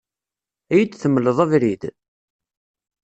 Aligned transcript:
Ad 0.75 0.77
iyi-d-temleḍ 0.79 1.37
abrid? 1.43 1.83